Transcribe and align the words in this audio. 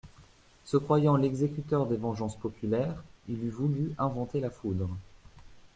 Se 0.65 0.77
croyant 0.77 1.15
l'exécuteur 1.15 1.85
des 1.85 1.95
vengeances 1.97 2.35
populaires 2.35 3.03
il 3.29 3.43
eût 3.43 3.51
voulu 3.51 3.91
inventer 3.99 4.39
la 4.39 4.49
foudre. 4.49 4.89